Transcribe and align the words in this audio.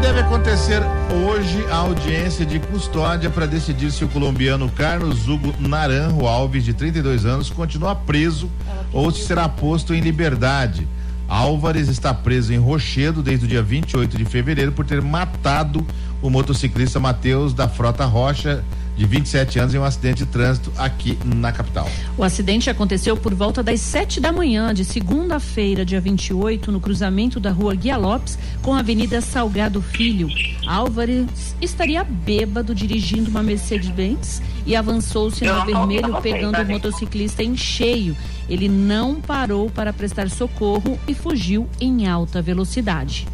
Deve 0.00 0.20
acontecer 0.20 0.80
hoje 1.26 1.66
a 1.70 1.76
audiência 1.76 2.46
de 2.46 2.60
custódia 2.60 3.28
para 3.28 3.46
decidir 3.46 3.90
se 3.90 4.04
o 4.04 4.08
colombiano 4.08 4.70
Carlos 4.70 5.28
Hugo 5.28 5.52
Naranjo 5.58 6.26
Alves, 6.26 6.64
de 6.64 6.72
32 6.72 7.26
anos, 7.26 7.50
continua 7.50 7.94
preso 7.94 8.48
ou 8.92 9.10
se 9.10 9.24
será 9.24 9.48
posto 9.48 9.92
em 9.92 10.00
liberdade. 10.00 10.86
Álvares 11.28 11.88
está 11.88 12.14
preso 12.14 12.52
em 12.52 12.58
Rochedo 12.58 13.22
desde 13.22 13.44
o 13.44 13.48
dia 13.48 13.62
28 13.62 14.16
de 14.16 14.24
fevereiro 14.24 14.72
por 14.72 14.86
ter 14.86 15.02
matado 15.02 15.84
o 16.22 16.30
motociclista 16.30 16.98
Matheus 16.98 17.52
da 17.52 17.68
Frota 17.68 18.04
Rocha, 18.04 18.64
de 18.98 19.06
27 19.06 19.60
anos, 19.60 19.74
em 19.74 19.78
um 19.78 19.84
acidente 19.84 20.24
de 20.24 20.26
trânsito 20.26 20.72
aqui 20.76 21.16
na 21.24 21.52
capital. 21.52 21.88
O 22.16 22.24
acidente 22.24 22.68
aconteceu 22.68 23.16
por 23.16 23.32
volta 23.32 23.62
das 23.62 23.80
7 23.80 24.20
da 24.20 24.32
manhã 24.32 24.74
de 24.74 24.84
segunda-feira, 24.84 25.84
dia 25.84 26.00
28, 26.00 26.72
no 26.72 26.80
cruzamento 26.80 27.38
da 27.38 27.52
rua 27.52 27.76
Guia 27.76 27.96
Lopes 27.96 28.36
com 28.60 28.74
a 28.74 28.80
Avenida 28.80 29.20
Salgado 29.20 29.80
Filho. 29.80 30.28
Álvares 30.66 31.54
estaria 31.62 32.02
bêbado 32.02 32.74
dirigindo 32.74 33.30
uma 33.30 33.42
Mercedes-Benz 33.42 34.42
e 34.66 34.74
avançou 34.74 35.28
o 35.28 35.30
sinal 35.30 35.64
vermelho 35.64 36.20
pegando 36.20 36.60
o 36.60 36.66
motociclista 36.66 37.44
em 37.44 37.56
cheio. 37.56 38.16
Ele 38.48 38.68
não 38.68 39.20
parou 39.20 39.70
para 39.70 39.92
prestar 39.92 40.28
socorro 40.28 40.98
e 41.06 41.14
fugiu 41.14 41.68
em 41.80 42.08
alta 42.08 42.42
velocidade. 42.42 43.28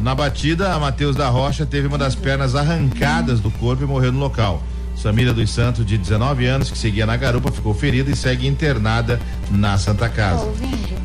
Na 0.00 0.14
batida, 0.14 0.72
a 0.72 0.78
Matheus 0.78 1.14
da 1.14 1.28
Rocha 1.28 1.66
teve 1.66 1.86
uma 1.86 1.98
das 1.98 2.14
pernas 2.14 2.54
arrancadas 2.54 3.38
do 3.38 3.50
corpo 3.50 3.84
e 3.84 3.86
morreu 3.86 4.10
no 4.10 4.18
local. 4.18 4.62
Samira 4.96 5.32
dos 5.32 5.50
Santos, 5.50 5.84
de 5.84 5.96
19 5.96 6.46
anos, 6.46 6.70
que 6.70 6.76
seguia 6.76 7.04
na 7.04 7.16
garupa, 7.16 7.50
ficou 7.50 7.74
ferida 7.74 8.10
e 8.10 8.16
segue 8.16 8.46
internada 8.46 9.20
na 9.50 9.76
Santa 9.76 10.08
Casa. 10.08 10.46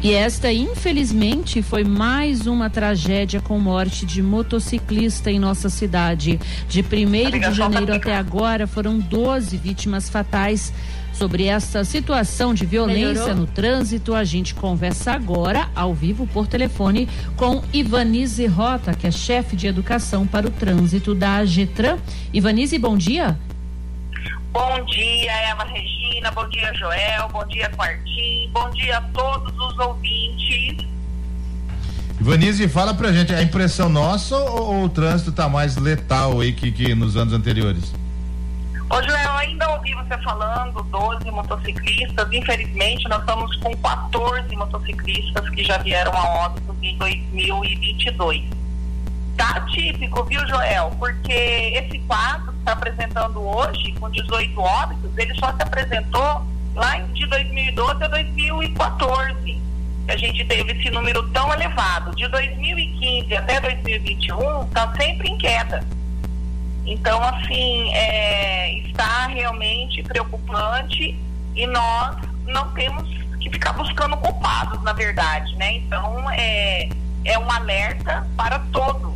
E 0.01 0.13
esta, 0.13 0.51
infelizmente, 0.51 1.61
foi 1.61 1.83
mais 1.83 2.47
uma 2.47 2.69
tragédia 2.69 3.41
com 3.41 3.59
morte 3.59 4.05
de 4.05 4.21
motociclista 4.21 5.29
em 5.29 5.39
nossa 5.39 5.69
cidade. 5.69 6.39
De 6.69 6.81
1 6.81 7.39
de 7.39 7.53
janeiro 7.53 7.93
até 7.93 8.15
agora, 8.15 8.65
foram 8.65 8.97
12 8.97 9.57
vítimas 9.57 10.09
fatais. 10.09 10.73
Sobre 11.15 11.45
essa 11.45 11.85
situação 11.85 12.53
de 12.53 12.65
violência 12.65 13.07
Melhorou? 13.07 13.35
no 13.35 13.47
trânsito, 13.47 14.13
a 14.13 14.25
gente 14.25 14.53
conversa 14.53 15.13
agora, 15.13 15.69
ao 15.73 15.93
vivo, 15.93 16.27
por 16.27 16.45
telefone, 16.45 17.07
com 17.37 17.63
Ivanise 17.71 18.45
Rota, 18.47 18.93
que 18.93 19.07
é 19.07 19.11
chefe 19.11 19.55
de 19.55 19.65
educação 19.65 20.27
para 20.27 20.45
o 20.45 20.51
trânsito 20.51 21.15
da 21.15 21.37
AGETRAN. 21.37 21.97
Ivanise, 22.33 22.77
bom 22.77 22.97
dia. 22.97 23.39
Bom 24.51 24.85
dia, 24.85 25.31
Eva 25.49 25.63
Regina, 25.63 26.31
bom 26.31 26.47
dia, 26.49 26.73
Joel, 26.73 27.29
bom 27.29 27.45
dia, 27.47 27.69
Quartim, 27.69 28.49
bom 28.51 28.69
dia 28.71 28.97
a 28.97 29.01
todos 29.01 29.53
os 29.57 29.79
ouvintes. 29.79 30.85
Ivanise, 32.19 32.67
fala 32.67 32.93
pra 32.93 33.13
gente, 33.13 33.33
a 33.33 33.41
impressão 33.41 33.87
nossa 33.87 34.35
ou, 34.35 34.75
ou 34.75 34.83
o 34.83 34.89
trânsito 34.89 35.31
tá 35.31 35.47
mais 35.47 35.77
letal 35.77 36.41
aí 36.41 36.51
que, 36.51 36.71
que 36.73 36.93
nos 36.93 37.15
anos 37.15 37.33
anteriores? 37.33 37.93
Ô 38.87 39.01
Joel, 39.01 39.31
ainda 39.37 39.67
ouvi 39.71 39.93
você 39.95 40.15
falando 40.19 40.83
12 40.83 41.31
motociclistas. 41.31 42.31
Infelizmente, 42.31 43.07
nós 43.07 43.19
estamos 43.19 43.55
com 43.57 43.75
14 43.77 44.55
motociclistas 44.55 45.49
que 45.49 45.63
já 45.63 45.77
vieram 45.79 46.13
a 46.13 46.45
óbito 46.45 46.75
em 46.83 46.95
2022. 46.97 48.43
Tá 49.35 49.65
típico, 49.71 50.23
viu, 50.25 50.47
Joel? 50.47 50.91
Porque 50.99 51.33
esse 51.33 51.97
quadro 51.99 52.53
que 52.53 52.59
está 52.59 52.73
apresentando 52.73 53.41
hoje, 53.41 53.91
com 53.99 54.09
18 54.09 54.61
óbitos, 54.61 55.17
ele 55.17 55.33
só 55.39 55.51
se 55.53 55.63
apresentou 55.63 56.45
lá 56.75 56.97
de 56.99 57.25
2012 57.25 58.03
a 58.03 58.07
2014. 58.07 59.61
A 60.07 60.15
gente 60.15 60.45
teve 60.45 60.71
esse 60.73 60.91
número 60.91 61.27
tão 61.31 61.51
elevado. 61.51 62.15
De 62.15 62.27
2015 62.27 63.35
até 63.35 63.59
2021, 63.59 64.63
está 64.65 64.93
sempre 64.95 65.29
em 65.29 65.37
queda. 65.39 65.83
Então, 66.85 67.21
assim, 67.23 67.91
é, 67.93 68.77
está 68.79 69.27
realmente 69.27 70.03
preocupante 70.03 71.17
e 71.55 71.67
nós 71.67 72.15
não 72.45 72.71
temos 72.73 73.09
que 73.39 73.49
ficar 73.49 73.73
buscando 73.73 74.15
culpados, 74.17 74.81
na 74.83 74.93
verdade, 74.93 75.55
né? 75.55 75.73
Então, 75.77 76.29
é, 76.31 76.87
é 77.23 77.39
um 77.39 77.49
alerta 77.49 78.27
para 78.37 78.59
todos, 78.71 79.13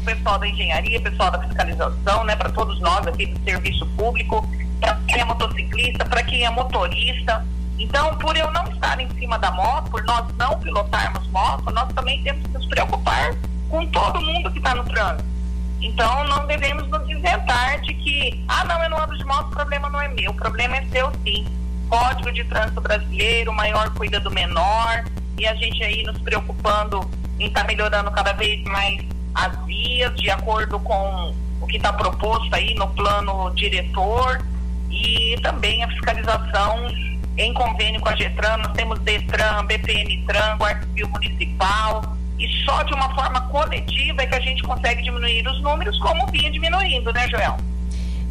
o 0.00 0.04
pessoal 0.04 0.38
da 0.38 0.48
engenharia, 0.48 1.00
pessoal 1.00 1.30
da 1.30 1.40
fiscalização, 1.40 2.24
né? 2.24 2.36
Para 2.36 2.50
todos 2.50 2.78
nós 2.80 3.06
aqui 3.06 3.26
do 3.26 3.42
serviço 3.42 3.86
público, 3.96 4.46
para 4.78 4.94
quem 5.08 5.20
é 5.20 5.24
motociclista, 5.24 6.04
para 6.04 6.22
quem 6.22 6.44
é 6.44 6.50
motorista. 6.50 7.44
Então, 7.78 8.14
por 8.16 8.36
eu 8.36 8.50
não 8.52 8.64
estar 8.68 9.00
em 9.00 9.08
cima 9.18 9.38
da 9.38 9.50
moto, 9.50 9.90
por 9.90 10.04
nós 10.04 10.26
não 10.36 10.58
pilotarmos 10.60 11.26
moto, 11.28 11.70
nós 11.72 11.90
também 11.94 12.22
temos 12.22 12.42
que 12.42 12.52
nos 12.52 12.66
preocupar 12.66 13.34
com 13.70 13.86
todo 13.86 14.20
mundo 14.20 14.50
que 14.50 14.58
está 14.58 14.74
no 14.74 14.84
trânsito 14.84 15.37
então, 15.80 16.24
não 16.24 16.46
devemos 16.46 16.88
nos 16.88 17.08
isentar 17.08 17.80
de 17.82 17.94
que, 17.94 18.44
ah, 18.48 18.64
não, 18.64 18.82
eu 18.82 18.90
não 18.90 19.02
ando 19.02 19.16
de 19.16 19.24
moto, 19.24 19.46
o 19.46 19.54
problema 19.54 19.88
não 19.88 20.00
é 20.00 20.08
meu, 20.08 20.30
o 20.32 20.34
problema 20.34 20.76
é 20.76 20.84
seu 20.86 21.12
sim. 21.24 21.46
Código 21.88 22.32
de 22.32 22.44
Trânsito 22.44 22.80
Brasileiro, 22.80 23.52
maior 23.52 23.88
cuida 23.94 24.20
do 24.20 24.30
menor, 24.30 25.04
e 25.38 25.46
a 25.46 25.54
gente 25.54 25.82
aí 25.82 26.02
nos 26.02 26.18
preocupando 26.20 27.08
em 27.38 27.46
estar 27.46 27.62
tá 27.62 27.66
melhorando 27.66 28.10
cada 28.10 28.32
vez 28.32 28.62
mais 28.64 29.00
as 29.34 29.64
vias, 29.64 30.14
de 30.16 30.30
acordo 30.30 30.78
com 30.80 31.34
o 31.60 31.66
que 31.66 31.76
está 31.76 31.92
proposto 31.92 32.52
aí 32.54 32.74
no 32.74 32.88
plano 32.88 33.50
diretor, 33.54 34.44
e 34.90 35.38
também 35.42 35.82
a 35.84 35.88
fiscalização 35.88 36.88
em 37.36 37.54
convênio 37.54 38.00
com 38.00 38.08
a 38.08 38.16
GETRAN, 38.16 38.56
nós 38.58 38.72
temos 38.72 38.98
DETRAN, 38.98 39.64
BPM-TRAN, 39.66 40.58
Guarda 40.58 40.86
Civil 40.88 41.08
Municipal, 41.08 42.17
e 42.38 42.64
só 42.64 42.82
de 42.84 42.94
uma 42.94 43.12
forma 43.14 43.40
coletiva 43.48 44.22
é 44.22 44.26
que 44.26 44.34
a 44.34 44.40
gente 44.40 44.62
consegue 44.62 45.02
diminuir 45.02 45.46
os 45.46 45.60
números, 45.60 45.98
como 45.98 46.26
vinha 46.28 46.50
diminuindo, 46.50 47.12
né, 47.12 47.28
Joel? 47.28 47.56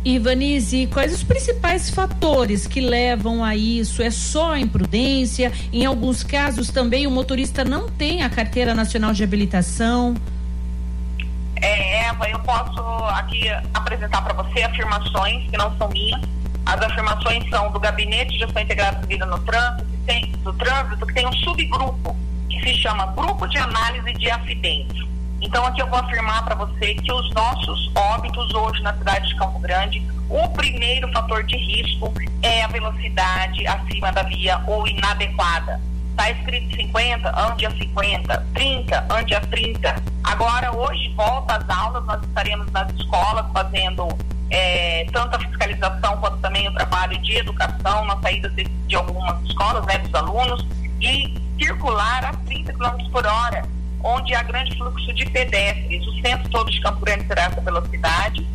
Ivanise, 0.06 0.88
quais 0.88 1.14
os 1.14 1.24
principais 1.24 1.90
fatores 1.90 2.66
que 2.66 2.80
levam 2.80 3.44
a 3.44 3.56
isso? 3.56 4.02
É 4.02 4.10
só 4.10 4.54
a 4.54 4.60
imprudência? 4.60 5.52
Em 5.74 5.86
alguns 5.86 6.24
casos 6.24 6.70
também 6.70 7.06
o 7.06 7.12
motorista 7.12 7.66
não 7.66 7.90
tem 7.90 8.24
a 8.24 8.30
carteira 8.30 8.74
nacional 8.74 9.12
de 9.12 9.24
habilitação? 9.24 10.16
É, 11.62 12.06
Eva, 12.06 12.30
eu 12.30 12.40
posso 12.40 12.80
aqui 13.10 13.50
apresentar 13.74 14.22
para 14.22 14.34
você 14.34 14.62
afirmações 14.64 15.50
que 15.50 15.58
não 15.58 15.76
são 15.78 15.90
minhas. 15.90 16.22
As 16.66 16.82
afirmações 16.82 17.50
são 17.50 17.72
do 17.72 17.80
Gabinete 17.80 18.32
de 18.34 18.40
Gestão 18.40 18.62
Integrada 18.62 19.02
de 19.02 19.08
Vida 19.08 19.26
no 19.26 19.40
Trânsito, 19.40 19.86
que 19.86 19.98
tem, 20.06 20.32
do 20.44 20.54
Trânsito, 20.54 21.06
que 21.06 21.14
tem 21.14 21.28
um 21.28 21.34
subgrupo 21.34 22.16
que 22.58 22.74
se 22.74 22.82
chama 22.82 23.06
Grupo 23.08 23.48
de 23.48 23.58
Análise 23.58 24.14
de 24.14 24.30
Acidentes. 24.30 25.06
Então, 25.42 25.66
aqui 25.66 25.82
eu 25.82 25.88
vou 25.88 26.00
afirmar 26.00 26.44
para 26.44 26.56
você 26.56 26.96
que 26.96 27.12
os 27.12 27.32
nossos 27.32 27.92
óbitos 27.96 28.54
hoje 28.54 28.82
na 28.82 28.94
cidade 28.98 29.28
de 29.30 29.36
Campo 29.36 29.60
Grande, 29.60 30.04
o 30.30 30.50
primeiro 30.50 31.12
fator 31.12 31.44
de 31.44 31.56
risco 31.56 32.12
é 32.42 32.64
a 32.64 32.68
velocidade 32.68 33.66
acima 33.68 34.12
da 34.12 34.24
via 34.24 34.62
ou 34.68 34.88
inadequada. 34.88 35.80
Está 36.12 36.32
escrito 36.32 36.76
50, 36.76 37.30
ande 37.40 37.66
a 37.68 37.72
50, 37.72 38.48
30, 38.56 39.08
ande 39.12 39.36
a 39.36 39.42
30. 39.42 40.04
Agora, 40.24 40.76
hoje, 40.76 41.14
volta 41.16 41.58
às 41.58 41.70
aulas, 41.70 42.04
nós 42.06 42.22
estaremos 42.24 42.72
nas 42.72 42.92
escolas 42.94 43.46
fazendo 43.54 44.08
é, 44.50 45.06
tanto 45.14 45.36
a 45.36 45.40
fiscalização 45.40 46.18
quanto 46.18 46.38
também 46.38 46.68
o 46.68 46.74
trabalho 46.74 47.18
de 47.20 47.38
educação 47.38 48.06
na 48.06 48.18
saída 48.18 48.50
de, 48.50 48.64
de 48.64 48.96
algumas 48.96 49.40
escolas, 49.44 49.86
né, 49.86 50.00
dos 50.00 50.14
alunos, 50.16 50.66
e 51.00 51.47
circular 51.60 52.26
a 52.26 52.34
30 52.34 52.74
km 52.74 53.12
por 53.12 53.26
hora, 53.26 53.64
onde 54.04 54.34
há 54.36 54.44
grande 54.44 54.76
fluxo 54.78 55.14
de 55.14 55.26
pedestres. 55.30 56.06
O 56.08 56.22
centro 56.22 56.50
todo 56.50 56.72
de 56.72 56.80
Campo 56.82 57.02
Grande 57.02 57.26
terá 57.26 57.44
essa 57.44 57.62
velocidade. 57.62 58.46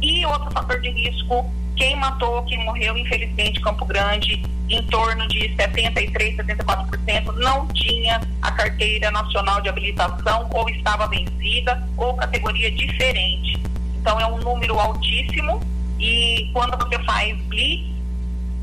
E 0.00 0.26
outro 0.26 0.50
fator 0.50 0.80
de 0.80 0.90
risco, 0.90 1.50
quem 1.76 1.96
matou, 1.96 2.42
quem 2.44 2.64
morreu, 2.64 2.96
infelizmente, 2.96 3.60
Campo 3.60 3.84
Grande, 3.84 4.42
em 4.68 4.82
torno 4.86 5.26
de 5.28 5.54
73, 5.54 6.36
74%, 6.36 7.32
não 7.36 7.66
tinha 7.68 8.20
a 8.40 8.50
carteira 8.52 9.10
nacional 9.10 9.60
de 9.60 9.68
habilitação, 9.68 10.48
ou 10.52 10.68
estava 10.70 11.06
vencida, 11.08 11.86
ou 11.96 12.14
categoria 12.14 12.70
diferente. 12.70 13.60
Então 14.00 14.18
é 14.18 14.26
um 14.26 14.38
número 14.38 14.78
altíssimo. 14.78 15.60
E 16.00 16.50
quando 16.52 16.76
você 16.76 16.98
faz 17.04 17.36
blitz 17.42 17.92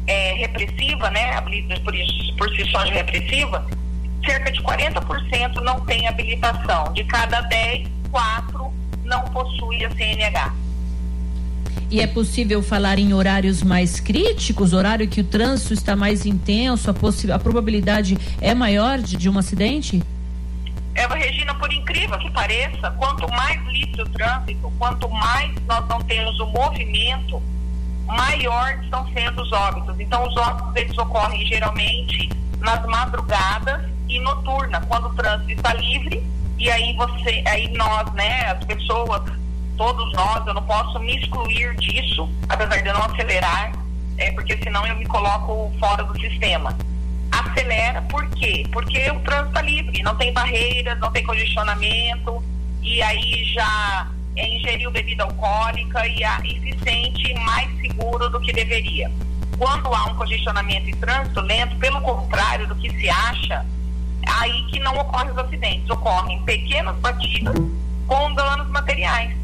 é, 0.07 0.33
repressiva, 0.33 1.09
né, 1.11 1.35
a 1.35 1.41
blitz 1.41 1.79
por, 1.79 1.93
por 2.37 2.55
si 2.55 2.69
só 2.69 2.83
de 2.83 2.91
repressiva, 2.91 3.65
cerca 4.25 4.51
de 4.51 4.61
40% 4.61 5.55
não 5.61 5.79
tem 5.81 6.07
habilitação. 6.07 6.91
De 6.93 7.03
cada 7.03 7.41
10, 7.41 7.87
4 8.11 8.73
não 9.03 9.21
possui 9.25 9.83
a 9.85 9.91
CNH. 9.91 10.53
E 11.91 12.01
é 12.01 12.05
possível 12.05 12.61
falar 12.61 12.99
em 12.99 13.13
horários 13.13 13.63
mais 13.63 13.99
críticos, 13.99 14.73
horário 14.73 15.07
que 15.07 15.21
o 15.21 15.23
trânsito 15.23 15.73
está 15.73 15.95
mais 15.95 16.23
intenso, 16.23 16.91
a, 16.91 17.35
a 17.35 17.39
probabilidade 17.39 18.15
é 18.39 18.53
maior 18.53 18.99
de, 18.99 19.17
de 19.17 19.27
um 19.27 19.37
acidente? 19.39 20.03
Eva 20.93 21.15
Regina, 21.15 21.55
por 21.55 21.71
incrível 21.73 22.17
que 22.19 22.29
pareça, 22.29 22.91
quanto 22.91 23.27
mais 23.29 23.59
livre 23.67 24.03
o 24.03 24.09
trânsito, 24.09 24.71
quanto 24.77 25.09
mais 25.09 25.51
nós 25.65 25.87
não 25.87 25.99
temos 26.01 26.39
o 26.39 26.45
movimento, 26.47 27.41
maior 28.05 28.77
estão 28.83 29.07
sendo 29.11 29.41
os 29.41 29.51
óbitos. 29.51 29.99
Então, 29.99 30.27
os 30.27 30.37
óbitos 30.37 30.75
eles 30.75 30.97
ocorrem 30.97 31.43
geralmente 31.47 32.29
nas 32.59 32.85
madrugadas 32.85 33.81
e 34.09 34.19
noturna, 34.19 34.81
quando 34.87 35.07
o 35.07 35.13
trânsito 35.13 35.51
está 35.51 35.73
livre. 35.73 36.23
E 36.57 36.69
aí 36.69 36.93
você, 36.95 37.43
aí 37.47 37.71
nós, 37.77 38.11
né, 38.13 38.51
as 38.51 38.65
pessoas, 38.65 39.21
todos 39.77 40.11
nós, 40.13 40.45
eu 40.45 40.53
não 40.53 40.63
posso 40.63 40.99
me 40.99 41.15
excluir 41.17 41.75
disso, 41.77 42.29
apesar 42.49 42.81
de 42.81 42.89
eu 42.89 42.93
não 42.93 43.03
acelerar, 43.03 43.71
é, 44.17 44.31
porque 44.31 44.57
senão 44.57 44.85
eu 44.85 44.95
me 44.97 45.05
coloco 45.05 45.71
fora 45.79 46.03
do 46.03 46.19
sistema. 46.19 46.75
Acelera, 47.31 48.01
por 48.03 48.27
quê? 48.31 48.65
Porque 48.71 49.09
o 49.11 49.19
trânsito 49.21 49.49
está 49.49 49.61
livre, 49.61 50.03
não 50.03 50.15
tem 50.15 50.33
barreiras, 50.33 50.99
não 50.99 51.11
tem 51.11 51.23
congestionamento, 51.23 52.43
e 52.81 53.01
aí 53.01 53.45
já 53.45 54.07
é, 54.35 54.55
ingeriu 54.55 54.91
bebida 54.91 55.23
alcoólica 55.23 56.05
e, 56.07 56.23
a, 56.23 56.39
e 56.43 56.59
se 56.59 56.79
sente 56.83 57.33
mais 57.35 57.69
seguro 57.79 58.29
do 58.29 58.41
que 58.41 58.51
deveria. 58.51 59.09
Quando 59.57 59.93
há 59.93 60.05
um 60.05 60.15
congestionamento 60.15 60.89
e 60.89 60.95
trânsito 60.95 61.39
lento, 61.41 61.75
pelo 61.77 62.01
contrário 62.01 62.67
do 62.67 62.75
que 62.75 62.89
se 62.89 63.09
acha, 63.09 63.65
aí 64.39 64.65
que 64.71 64.79
não 64.79 64.97
ocorrem 64.97 65.31
os 65.31 65.37
acidentes, 65.37 65.89
ocorrem 65.89 66.41
pequenas 66.43 66.95
batidas 66.97 67.55
com 68.07 68.33
danos 68.33 68.67
materiais. 68.69 69.35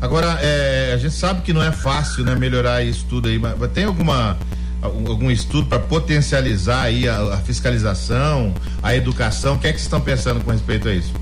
Agora, 0.00 0.38
é, 0.42 0.92
a 0.94 0.96
gente 0.96 1.14
sabe 1.14 1.42
que 1.42 1.52
não 1.52 1.62
é 1.62 1.70
fácil 1.70 2.24
né, 2.24 2.34
melhorar 2.34 2.82
isso 2.82 3.06
tudo 3.08 3.28
aí, 3.28 3.38
mas 3.38 3.56
tem 3.72 3.84
alguma 3.84 4.36
algum 4.82 5.30
estudo 5.30 5.68
para 5.68 5.78
potencializar 5.78 6.82
aí 6.82 7.08
a, 7.08 7.34
a, 7.34 7.36
fiscalização, 7.38 8.52
a 8.82 8.96
educação? 8.96 9.54
O 9.54 9.58
que 9.58 9.68
é 9.68 9.72
que 9.72 9.78
vocês 9.78 9.86
estão 9.86 10.00
pensando 10.00 10.42
com 10.44 10.50
respeito 10.50 10.88
a 10.88 10.92
isso? 10.92 11.14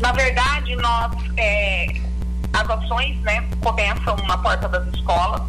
Na 0.00 0.12
verdade, 0.12 0.76
nós 0.76 1.12
é, 1.36 2.00
as 2.52 2.70
ações 2.70 3.20
né, 3.22 3.44
começam 3.60 4.16
na 4.28 4.38
porta 4.38 4.68
das 4.68 4.86
escolas. 4.94 5.42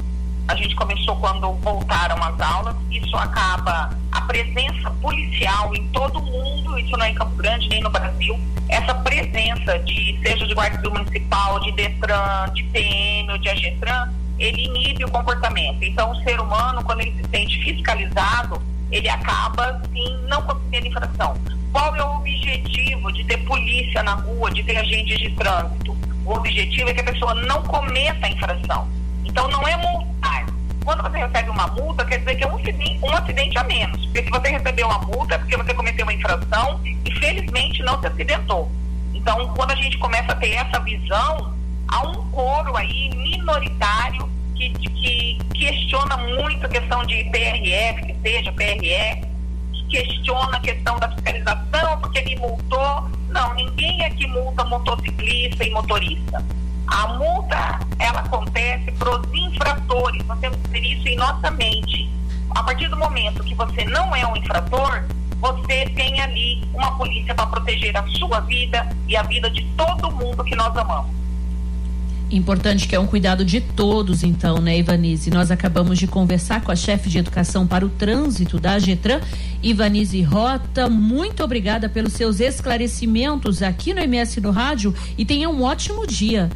A 0.47 0.55
gente 0.55 0.75
começou 0.75 1.15
quando 1.17 1.51
voltaram 1.55 2.15
as 2.23 2.39
aulas. 2.39 2.75
Isso 2.89 3.15
acaba 3.17 3.89
a 4.11 4.21
presença 4.21 4.89
policial 5.01 5.75
em 5.75 5.87
todo 5.89 6.21
mundo, 6.21 6.79
isso 6.79 6.91
não 6.97 7.05
é 7.05 7.11
em 7.11 7.15
Campo 7.15 7.35
Grande 7.35 7.67
nem 7.69 7.81
no 7.81 7.89
Brasil. 7.89 8.39
Essa 8.69 8.95
presença 8.95 9.79
de 9.79 10.19
seja 10.23 10.45
de 10.45 10.53
Guarda 10.53 10.89
Municipal, 10.89 11.59
de 11.59 11.71
Detran, 11.73 12.51
de 12.53 12.63
PM 12.63 13.37
de 13.39 13.49
Agetran, 13.49 14.09
ele 14.39 14.65
inibe 14.65 15.03
o 15.05 15.11
comportamento. 15.11 15.83
Então, 15.83 16.11
o 16.11 16.15
ser 16.23 16.39
humano, 16.39 16.83
quando 16.83 17.01
ele 17.01 17.11
se 17.11 17.29
sente 17.29 17.59
fiscalizado, 17.63 18.61
ele 18.91 19.09
acaba, 19.09 19.81
sim, 19.91 20.17
não 20.27 20.41
cometendo 20.43 20.87
infração. 20.87 21.37
Qual 21.71 21.95
é 21.95 22.03
o 22.03 22.17
objetivo 22.17 23.11
de 23.11 23.23
ter 23.25 23.37
polícia 23.45 24.01
na 24.03 24.15
rua, 24.15 24.51
de 24.51 24.63
ter 24.63 24.77
agentes 24.77 25.17
de 25.19 25.29
trânsito? 25.31 25.97
O 26.25 26.33
objetivo 26.33 26.89
é 26.89 26.93
que 26.93 27.01
a 27.01 27.03
pessoa 27.03 27.33
não 27.33 27.61
cometa 27.63 28.27
a 28.27 28.29
infração. 28.29 28.96
Então, 29.37 29.47
não 29.49 29.67
é 29.67 29.77
multar. 29.77 30.47
Quando 30.83 31.03
você 31.03 31.19
recebe 31.19 31.51
uma 31.51 31.67
multa, 31.67 32.03
quer 32.05 32.17
dizer 32.17 32.37
que 32.37 32.43
é 32.43 32.47
um 32.47 32.55
acidente, 32.55 32.99
um 33.03 33.11
acidente 33.11 33.55
a 33.59 33.63
menos. 33.65 34.03
Porque 34.05 34.23
se 34.23 34.29
você 34.31 34.49
recebeu 34.49 34.87
uma 34.87 34.97
multa, 34.97 35.35
é 35.35 35.37
porque 35.37 35.55
você 35.55 35.73
cometeu 35.75 36.05
uma 36.07 36.13
infração 36.13 36.81
e, 36.83 37.11
felizmente, 37.19 37.83
não 37.83 38.01
se 38.01 38.07
acidentou. 38.07 38.71
Então, 39.13 39.53
quando 39.53 39.73
a 39.73 39.75
gente 39.75 39.95
começa 39.99 40.31
a 40.31 40.35
ter 40.37 40.53
essa 40.53 40.79
visão, 40.79 41.53
há 41.87 42.01
um 42.07 42.31
coro 42.31 42.75
aí 42.75 43.11
minoritário 43.15 44.27
que, 44.55 44.71
que 44.71 45.37
questiona 45.53 46.17
muito 46.17 46.65
a 46.65 46.69
questão 46.69 47.05
de 47.05 47.23
PRF, 47.25 48.07
que 48.07 48.15
seja 48.23 48.51
PRE, 48.53 49.21
questiona 49.87 50.57
a 50.57 50.61
questão 50.61 50.97
da 50.97 51.11
fiscalização, 51.11 51.99
porque 52.01 52.17
ele 52.17 52.37
multou. 52.37 53.07
Não, 53.29 53.53
ninguém 53.53 54.03
aqui 54.03 54.25
multa 54.25 54.63
motociclista 54.63 55.63
e 55.63 55.69
motorista. 55.69 56.43
A 56.87 57.07
multa, 57.15 57.79
ela 57.99 58.19
acontece 58.19 58.91
para 58.93 59.19
os 59.19 59.33
infratores. 59.33 60.25
Nós 60.25 60.39
temos 60.39 60.57
que 60.63 60.69
ter 60.69 60.83
isso 60.83 61.07
em 61.07 61.15
nossa 61.15 61.51
mente. 61.51 62.09
A 62.51 62.63
partir 62.63 62.87
do 62.89 62.97
momento 62.97 63.43
que 63.43 63.53
você 63.53 63.83
não 63.85 64.15
é 64.15 64.25
um 64.25 64.35
infrator, 64.35 65.03
você 65.39 65.85
tem 65.95 66.19
ali 66.21 66.63
uma 66.73 66.97
polícia 66.97 67.35
para 67.35 67.45
proteger 67.47 67.95
a 67.95 68.05
sua 68.07 68.39
vida 68.41 68.87
e 69.07 69.15
a 69.15 69.23
vida 69.23 69.49
de 69.49 69.63
todo 69.75 70.11
mundo 70.11 70.43
que 70.43 70.55
nós 70.55 70.75
amamos. 70.75 71.17
Importante 72.29 72.89
que 72.89 72.95
é 72.95 72.99
um 72.99 73.07
cuidado 73.07 73.45
de 73.45 73.61
todos, 73.61 74.21
então, 74.21 74.59
né, 74.59 74.77
Ivanise? 74.77 75.29
Nós 75.29 75.49
acabamos 75.49 75.97
de 75.97 76.07
conversar 76.07 76.61
com 76.61 76.71
a 76.71 76.75
chefe 76.75 77.09
de 77.09 77.19
educação 77.19 77.65
para 77.65 77.85
o 77.85 77.89
trânsito 77.89 78.59
da 78.59 78.77
Getran, 78.79 79.21
Ivanise 79.63 80.21
Rota. 80.23 80.89
Muito 80.89 81.41
obrigada 81.41 81.87
pelos 81.87 82.13
seus 82.13 82.41
esclarecimentos 82.41 83.63
aqui 83.63 83.93
no 83.93 84.01
MS 84.01 84.41
do 84.41 84.51
Rádio 84.51 84.93
e 85.17 85.23
tenha 85.23 85.49
um 85.49 85.63
ótimo 85.63 86.05
dia. 86.05 86.49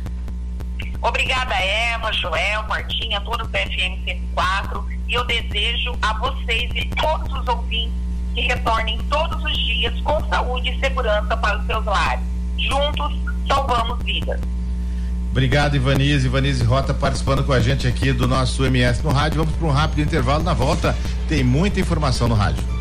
Obrigada, 1.01 1.55
Eva, 1.55 2.11
Joel, 2.13 2.63
Martinha, 2.67 3.19
todos 3.21 3.47
do 3.47 3.57
FM 3.57 4.03
104. 4.05 4.85
E 5.07 5.13
eu 5.13 5.25
desejo 5.25 5.97
a 6.01 6.13
vocês 6.13 6.71
e 6.75 6.85
todos 6.95 7.33
os 7.33 7.47
ouvintes 7.47 7.93
que 8.35 8.41
retornem 8.41 8.97
todos 9.09 9.43
os 9.43 9.57
dias 9.57 9.99
com 10.01 10.23
saúde 10.29 10.69
e 10.69 10.79
segurança 10.79 11.35
para 11.35 11.59
os 11.59 11.65
seus 11.65 11.85
lares. 11.85 12.23
Juntos, 12.57 13.13
salvamos 13.47 14.03
vidas. 14.03 14.39
Obrigado, 15.31 15.75
Ivanise. 15.75 16.27
Ivanise 16.27 16.63
Rota 16.63 16.93
participando 16.93 17.43
com 17.43 17.53
a 17.53 17.59
gente 17.59 17.87
aqui 17.87 18.13
do 18.13 18.27
nosso 18.27 18.63
MS 18.65 19.01
no 19.03 19.09
rádio. 19.11 19.39
Vamos 19.39 19.57
para 19.57 19.67
um 19.67 19.71
rápido 19.71 20.01
intervalo. 20.01 20.43
Na 20.43 20.53
volta, 20.53 20.95
tem 21.27 21.43
muita 21.43 21.79
informação 21.79 22.27
no 22.27 22.35
rádio. 22.35 22.80